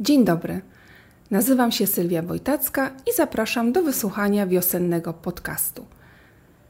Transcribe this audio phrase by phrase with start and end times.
[0.00, 0.60] Dzień dobry.
[1.30, 5.86] Nazywam się Sylwia Wojtacka i zapraszam do wysłuchania wiosennego podcastu.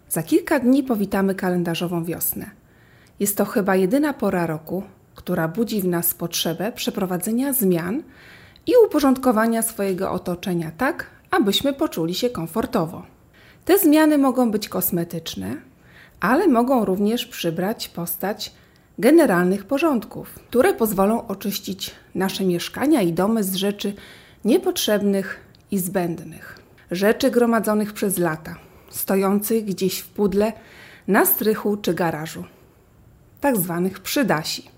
[0.09, 2.51] Za kilka dni powitamy kalendarzową wiosnę.
[3.21, 4.83] Jest to chyba jedyna pora roku,
[5.15, 8.03] która budzi w nas potrzebę przeprowadzenia zmian
[8.67, 13.03] i uporządkowania swojego otoczenia tak, abyśmy poczuli się komfortowo.
[13.65, 15.57] Te zmiany mogą być kosmetyczne,
[16.21, 18.53] ale mogą również przybrać postać
[18.99, 23.93] generalnych porządków, które pozwolą oczyścić nasze mieszkania i domy z rzeczy
[24.45, 26.59] niepotrzebnych i zbędnych.
[26.91, 28.57] Rzeczy gromadzonych przez lata,
[28.91, 30.53] stojących gdzieś w pudle,
[31.09, 32.45] na strychu czy garażu,
[33.41, 34.71] tak zwanych przydasi.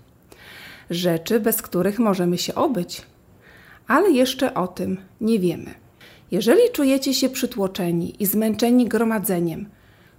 [0.89, 3.01] Rzeczy, bez których możemy się obyć,
[3.87, 5.73] ale jeszcze o tym nie wiemy.
[6.31, 9.69] Jeżeli czujecie się przytłoczeni i zmęczeni gromadzeniem,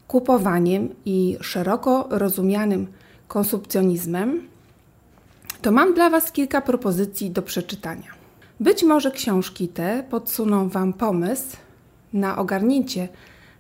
[0.09, 2.87] kupowaniem i szeroko rozumianym
[3.33, 4.49] konsumpcjonizmem,
[5.63, 8.09] to mam dla Was kilka propozycji do przeczytania.
[8.61, 11.57] Być może książki te podsuną Wam pomysł
[12.13, 13.09] na ogarnięcie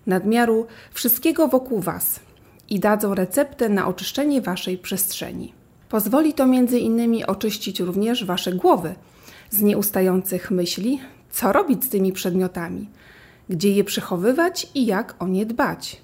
[0.06, 2.20] nadmiaru wszystkiego wokół Was
[2.70, 5.52] i dadzą receptę na oczyszczenie Waszej przestrzeni.
[5.88, 8.94] Pozwoli to między innymi oczyścić również Wasze głowy
[9.50, 12.88] z nieustających myśli, co robić z tymi przedmiotami,
[13.48, 16.02] gdzie je przechowywać i jak o nie dbać.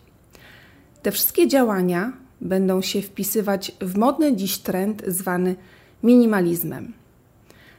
[1.03, 5.57] Te wszystkie działania będą się wpisywać w modny dziś trend zwany
[6.03, 6.93] minimalizmem.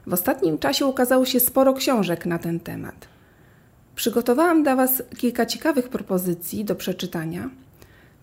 [0.08, 3.08] W ostatnim czasie ukazało się sporo książek na ten temat.
[3.96, 7.50] Przygotowałam dla Was kilka ciekawych propozycji do przeczytania.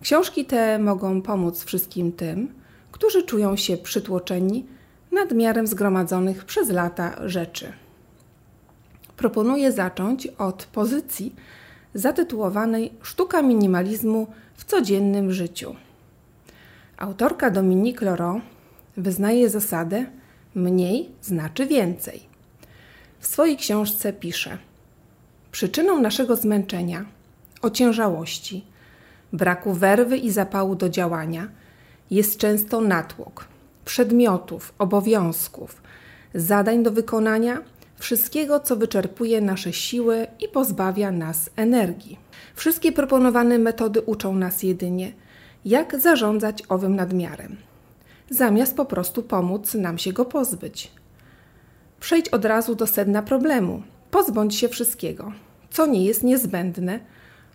[0.01, 2.53] Książki te mogą pomóc wszystkim tym,
[2.91, 4.65] którzy czują się przytłoczeni
[5.11, 7.73] nadmiarem zgromadzonych przez lata rzeczy.
[9.17, 11.35] Proponuję zacząć od pozycji
[11.93, 15.75] zatytułowanej Sztuka minimalizmu w codziennym życiu.
[16.97, 18.43] Autorka Dominique Laurent
[18.97, 20.05] wyznaje zasadę
[20.55, 22.21] mniej znaczy więcej.
[23.19, 24.57] W swojej książce pisze:
[25.51, 27.05] Przyczyną naszego zmęczenia,
[27.61, 28.65] ociężałości,
[29.33, 31.47] braku werwy i zapału do działania
[32.11, 33.47] jest często natłok
[33.85, 35.81] przedmiotów, obowiązków,
[36.33, 37.61] zadań do wykonania,
[37.97, 42.17] wszystkiego, co wyczerpuje nasze siły i pozbawia nas energii.
[42.55, 45.11] Wszystkie proponowane metody uczą nas jedynie,
[45.67, 47.55] jak zarządzać owym nadmiarem,
[48.29, 50.91] zamiast po prostu pomóc nam się go pozbyć.
[51.99, 53.83] Przejdź od razu do sedna problemu.
[54.11, 55.31] Pozbądź się wszystkiego,
[55.69, 56.99] co nie jest niezbędne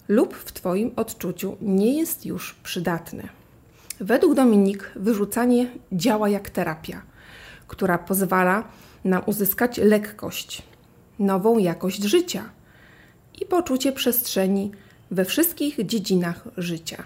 [0.09, 3.23] lub w Twoim odczuciu nie jest już przydatne.
[4.01, 7.03] Według Dominik wyrzucanie działa jak terapia,
[7.67, 8.65] która pozwala
[9.05, 10.63] nam uzyskać lekkość,
[11.19, 12.45] nową jakość życia
[13.41, 14.71] i poczucie przestrzeni
[15.11, 17.05] we wszystkich dziedzinach życia.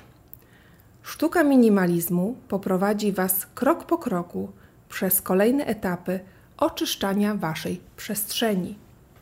[1.06, 4.48] Sztuka minimalizmu poprowadzi Was krok po kroku
[4.88, 6.20] przez kolejne etapy
[6.56, 8.78] oczyszczania Waszej przestrzeni.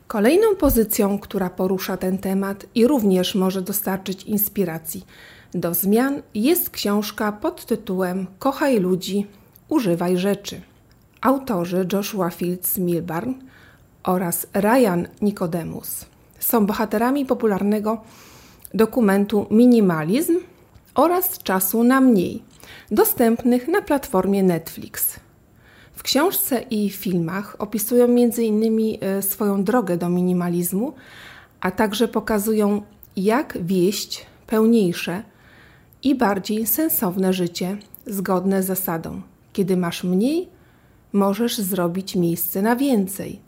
[0.06, 5.06] Kolejną pozycją, która porusza ten temat i również może dostarczyć inspiracji
[5.54, 9.26] do zmian, jest książka pod tytułem Kochaj ludzi,
[9.68, 10.60] używaj rzeczy.
[11.20, 13.32] Autorzy Joshua Fields Milburn
[14.02, 16.06] oraz Ryan Nicodemus
[16.38, 18.02] są bohaterami popularnego
[18.74, 20.34] dokumentu Minimalizm
[20.94, 22.43] oraz Czasu na mniej,
[22.91, 25.21] dostępnych na platformie Netflix.
[25.93, 28.99] W książce i filmach opisują m.in.
[29.00, 30.94] E, swoją drogę do minimalizmu,
[31.60, 32.82] a także pokazują,
[33.16, 35.22] jak wieść pełniejsze
[36.03, 37.76] i bardziej sensowne życie
[38.06, 39.22] zgodne z zasadą:
[39.53, 40.49] kiedy masz mniej,
[41.12, 43.41] możesz zrobić miejsce na więcej,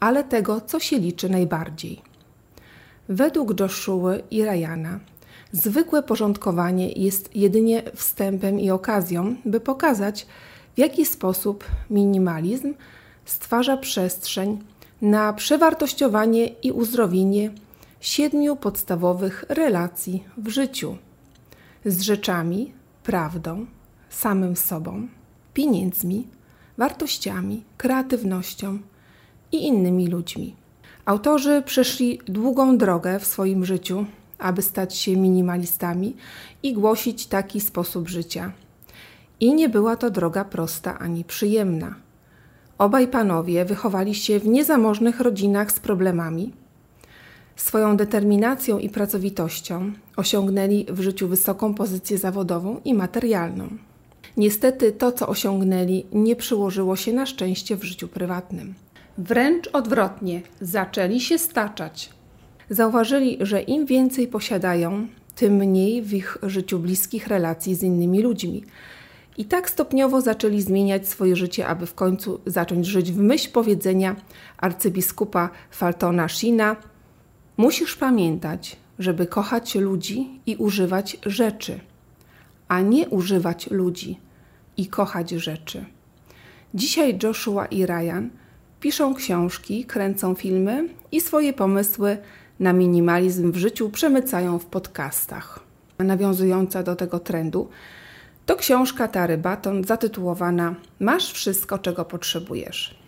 [0.00, 2.02] ale tego, co się liczy najbardziej.
[3.08, 5.00] Według Joshua i Ryana,
[5.52, 10.26] zwykłe porządkowanie jest jedynie wstępem i okazją, by pokazać,
[10.74, 12.74] w jaki sposób minimalizm
[13.24, 14.58] stwarza przestrzeń
[15.02, 17.50] na przewartościowanie i uzdrowienie
[18.00, 20.96] siedmiu podstawowych relacji w życiu
[21.84, 22.72] z rzeczami,
[23.04, 23.66] prawdą,
[24.10, 25.08] samym sobą,
[25.54, 26.26] pieniędzmi,
[26.78, 28.78] wartościami, kreatywnością
[29.52, 30.54] i innymi ludźmi.
[31.04, 34.06] Autorzy przeszli długą drogę w swoim życiu,
[34.38, 36.16] aby stać się minimalistami
[36.62, 38.52] i głosić taki sposób życia.
[39.40, 41.94] I nie była to droga prosta ani przyjemna.
[42.78, 46.52] Obaj panowie wychowali się w niezamożnych rodzinach z problemami.
[47.56, 53.68] Swoją determinacją i pracowitością osiągnęli w życiu wysoką pozycję zawodową i materialną.
[54.36, 58.74] Niestety to, co osiągnęli, nie przyłożyło się na szczęście w życiu prywatnym.
[59.18, 62.15] Wręcz odwrotnie, zaczęli się staczać.
[62.70, 68.64] Zauważyli, że im więcej posiadają, tym mniej w ich życiu bliskich relacji z innymi ludźmi
[69.38, 74.16] I tak stopniowo zaczęli zmieniać swoje życie, aby w końcu zacząć żyć w myśl powiedzenia
[74.58, 76.76] arcybiskupa Faltona Shina:
[77.56, 81.80] Musisz pamiętać, żeby kochać ludzi i używać rzeczy,
[82.68, 84.20] a nie używać ludzi
[84.76, 85.84] i kochać rzeczy.
[86.74, 88.30] Dzisiaj Joshua i Ryan
[88.80, 92.18] piszą książki, kręcą filmy i swoje pomysły
[92.60, 95.60] na minimalizm w życiu przemycają w podcastach.
[95.98, 97.68] Nawiązująca do tego trendu,
[98.46, 102.98] to książka Tary Baton zatytułowana Masz wszystko, czego potrzebujesz.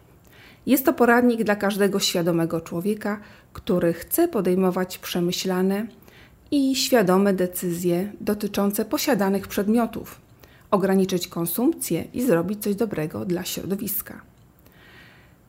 [0.66, 3.20] Jest to poradnik dla każdego świadomego człowieka,
[3.52, 5.86] który chce podejmować przemyślane
[6.50, 10.20] i świadome decyzje dotyczące posiadanych przedmiotów,
[10.70, 14.20] ograniczyć konsumpcję i zrobić coś dobrego dla środowiska.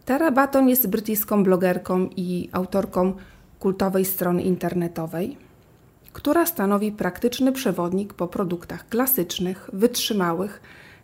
[0.05, 3.13] Tara Baton jest brytyjską blogerką i autorką
[3.59, 5.37] kultowej strony internetowej,
[6.13, 10.61] która stanowi praktyczny przewodnik po produktach klasycznych, wytrzymałych,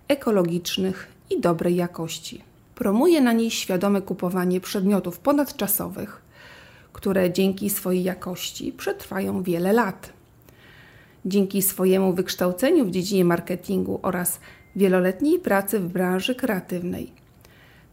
[0.08, 2.42] ekologicznych i dobrej jakości.
[2.76, 6.22] Promuje na niej świadome kupowanie przedmiotów ponadczasowych,
[6.94, 10.14] które dzięki swojej jakości przetrwają wiele lat.
[11.26, 14.40] Dzięki swojemu wykształceniu w dziedzinie marketingu oraz
[14.76, 17.12] wieloletniej pracy w branży kreatywnej,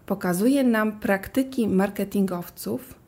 [0.07, 3.02] pokazuje nam praktyki marketingowców,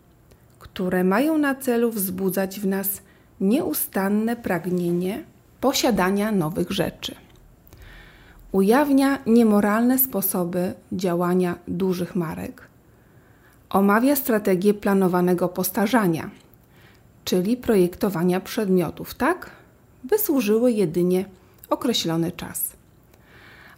[0.74, 3.02] które mają na celu wzbudzać w nas
[3.40, 5.24] nieustanne pragnienie
[5.60, 7.14] posiadania nowych rzeczy.
[8.52, 12.62] Ujawnia niemoralne sposoby działania dużych marek.
[13.70, 16.30] Omawia strategię planowanego postarzania,
[17.24, 19.50] czyli projektowania przedmiotów tak,
[20.04, 21.24] by służyły jedynie
[21.70, 22.72] określony czas.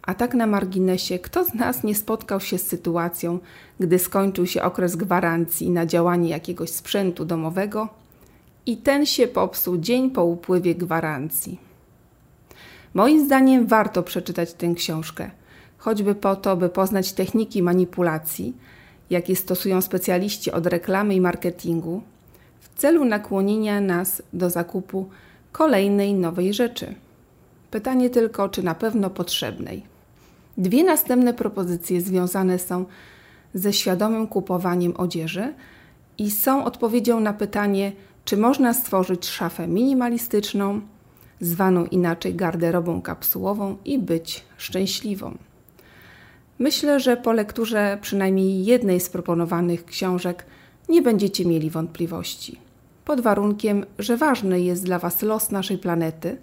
[0.07, 3.39] A tak na marginesie, kto z nas nie spotkał się z sytuacją,
[3.81, 7.89] gdy skończył się okres gwarancji na działanie jakiegoś sprzętu domowego
[8.67, 11.59] i ten się popsuł dzień po upływie gwarancji?
[12.95, 15.31] Moim zdaniem warto przeczytać tę książkę,
[15.79, 18.57] choćby po to, by poznać techniki manipulacji,
[19.11, 22.03] jakie stosują specjaliści od reklamy i marketingu,
[22.61, 25.09] w celu nakłonienia nas do zakupu
[25.53, 26.95] kolejnej nowej rzeczy.
[27.71, 29.96] Pytanie tylko, czy na pewno potrzebnej.
[30.59, 32.85] Dwie następne propozycje związane są
[33.55, 35.55] ze świadomym kupowaniem odzieży
[36.19, 37.93] i są odpowiedzią na pytanie,
[38.25, 40.81] czy można stworzyć szafę minimalistyczną,
[41.41, 45.37] zwaną inaczej garderobą kapsułową i być szczęśliwą.
[46.59, 50.47] Myślę, że po lekturze przynajmniej jednej z proponowanych książek
[50.89, 52.59] nie będziecie mieli wątpliwości.
[53.05, 56.37] Pod warunkiem, że ważny jest dla Was los naszej planety,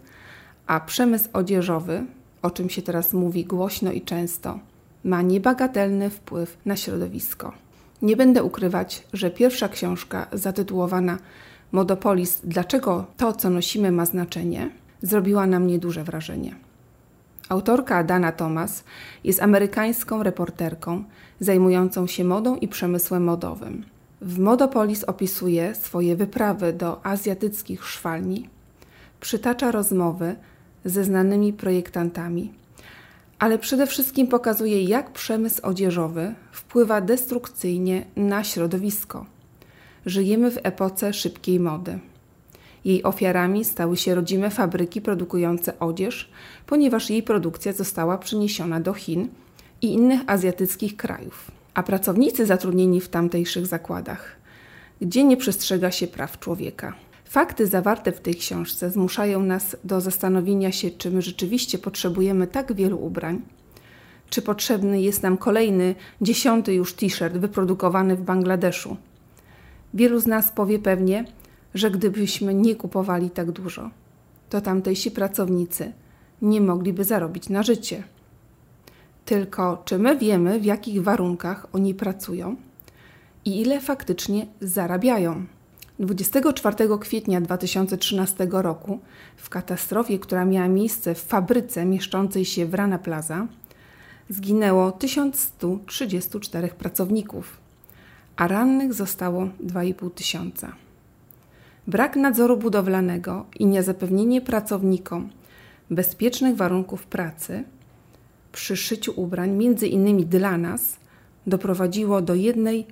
[0.68, 2.06] a przemysł odzieżowy
[2.44, 4.60] o czym się teraz mówi głośno i często,
[5.04, 7.54] ma niebagatelny wpływ na środowisko.
[8.02, 11.18] Nie będę ukrywać, że pierwsza książka zatytułowana
[11.72, 14.70] Modopolis Dlaczego to, co nosimy, ma znaczenie,
[15.02, 16.56] zrobiła na mnie duże wrażenie.
[17.50, 18.84] Autorka Dana Thomas
[19.24, 21.04] jest amerykańską reporterką
[21.40, 23.86] zajmującą się modą i przemysłem modowym.
[24.22, 28.50] W Modopolis opisuje swoje wyprawy do azjatyckich szwalni,
[29.20, 30.36] przytacza rozmowy
[30.86, 32.52] ze znanymi projektantami,
[33.40, 39.26] ale przede wszystkim pokazuje, jak przemysł odzieżowy wpływa destrukcyjnie na środowisko.
[40.06, 42.00] Żyjemy w epoce szybkiej mody.
[42.86, 46.30] Jej ofiarami stały się rodzime fabryki produkujące odzież,
[46.66, 49.30] ponieważ jej produkcja została przeniesiona do Chin
[49.82, 54.36] i innych azjatyckich krajów, a pracownicy zatrudnieni w tamtejszych zakładach,
[55.02, 56.94] gdzie nie przestrzega się praw człowieka.
[57.34, 62.74] Fakty zawarte w tej książce zmuszają nas do zastanowienia się, czy my rzeczywiście potrzebujemy tak
[62.74, 63.42] wielu ubrań,
[64.30, 68.98] czy potrzebny jest nam kolejny, dziesiąty już t-shirt wyprodukowany w Bangladeszu.
[69.94, 71.26] Wielu z nas powie pewnie,
[71.74, 73.90] że gdybyśmy nie kupowali tak dużo,
[74.50, 75.92] to tamtejsi pracownicy
[76.42, 78.04] nie mogliby zarobić na życie.
[79.26, 82.56] Tylko czy my wiemy, w jakich warunkach oni pracują
[83.46, 85.46] i ile faktycznie zarabiają?
[86.00, 89.00] 24 kwietnia 2013 roku
[89.38, 93.48] w katastrofie, która miała miejsce w fabryce mieszczącej się w Rana Plaza,
[94.30, 97.58] zginęło 1134 pracowników,
[98.36, 100.76] a rannych zostało 2,5 tysiąca.
[101.88, 105.30] Brak nadzoru budowlanego i niezapewnienie pracownikom
[105.90, 107.64] bezpiecznych warunków pracy
[108.52, 110.98] przy szyciu ubrań, między innymi dla nas,
[111.48, 112.86] doprowadziło do jednej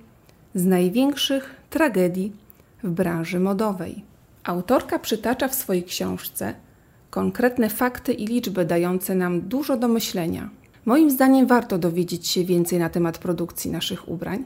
[0.54, 2.41] z największych tragedii
[2.84, 4.04] w branży modowej.
[4.44, 6.54] Autorka przytacza w swojej książce
[7.10, 10.50] konkretne fakty i liczby dające nam dużo do myślenia.
[10.86, 14.44] Moim zdaniem warto dowiedzieć się więcej na temat produkcji naszych ubrań,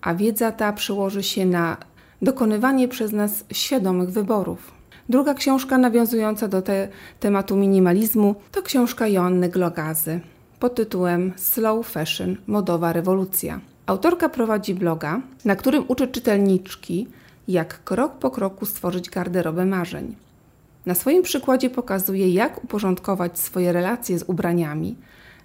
[0.00, 1.76] a wiedza ta przełoży się na
[2.22, 4.72] dokonywanie przez nas świadomych wyborów.
[5.08, 6.88] Druga książka nawiązująca do te,
[7.20, 10.20] tematu minimalizmu to książka Joanny Glogazy
[10.60, 13.60] pod tytułem Slow Fashion Modowa rewolucja.
[13.86, 17.08] Autorka prowadzi bloga, na którym uczy czytelniczki,
[17.48, 20.16] jak krok po kroku stworzyć garderobę marzeń.
[20.86, 24.96] Na swoim przykładzie pokazuje, jak uporządkować swoje relacje z ubraniami,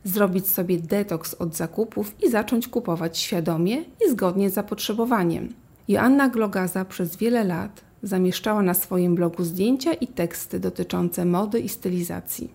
[0.04, 5.54] zrobić sobie detoks od zakupów i zacząć kupować świadomie i zgodnie z zapotrzebowaniem.
[5.88, 11.70] Joanna Glogaza przez wiele lat zamieszczała na swoim blogu zdjęcia i teksty dotyczące mody i
[11.70, 12.52] stylizacji.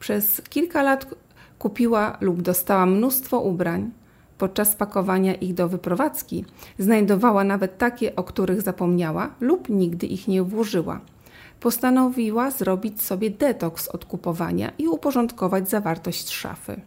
[0.00, 1.06] Przez kilka lat
[1.58, 3.90] kupiła lub dostała mnóstwo ubrań.
[4.38, 6.44] Podczas pakowania ich do wyprowadzki
[6.78, 11.00] znajdowała nawet takie, o których zapomniała lub nigdy ich nie włożyła.
[11.60, 16.80] Postanowiła zrobić sobie detoks od kupowania i uporządkować zawartość szafy.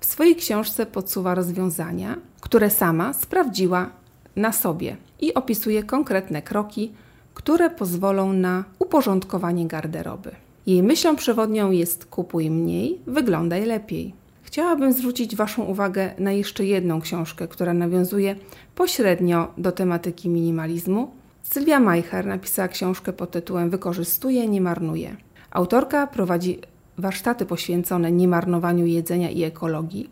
[0.00, 3.90] W swojej książce podsuwa rozwiązania, które sama sprawdziła
[4.36, 6.92] na sobie i opisuje konkretne kroki,
[7.34, 10.30] które pozwolą na uporządkowanie garderoby.
[10.66, 14.25] Jej myślą przewodnią jest kupuj mniej, wyglądaj lepiej.
[14.46, 18.36] Chciałabym zwrócić Waszą uwagę na jeszcze jedną książkę, która nawiązuje
[18.74, 21.10] pośrednio do tematyki minimalizmu.
[21.42, 25.16] Sylwia Majcher napisała książkę pod tytułem Wykorzystuję, nie marnuję.
[25.50, 26.58] Autorka prowadzi
[26.98, 30.10] warsztaty poświęcone niemarnowaniu jedzenia i ekologii.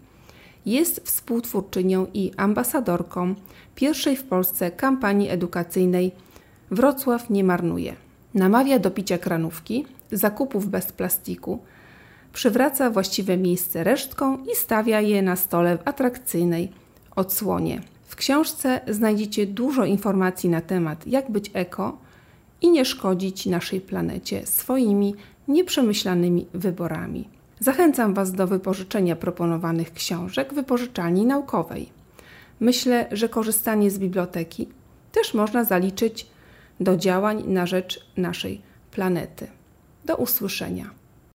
[0.66, 3.34] Jest współtwórczynią i ambasadorką
[3.74, 6.12] pierwszej w Polsce kampanii edukacyjnej
[6.70, 7.94] Wrocław nie marnuje.
[8.34, 11.58] Namawia do picia kranówki, zakupów bez plastiku,
[12.34, 16.72] przywraca właściwe miejsce resztką i stawia je na stole w atrakcyjnej
[17.16, 17.80] odsłonie.
[18.06, 21.98] W książce znajdziecie dużo informacji na temat, jak być eko
[22.60, 25.14] i nie szkodzić naszej planecie swoimi
[25.48, 27.28] nieprzemyślanymi wyborami.
[27.60, 31.88] Zachęcam Was do wypożyczenia proponowanych książek wypożyczalni naukowej.
[32.60, 34.68] Myślę, że korzystanie z biblioteki
[35.12, 36.26] też można zaliczyć
[36.80, 38.60] do działań na rzecz naszej
[38.90, 39.46] planety.
[40.04, 41.03] Do usłyszenia.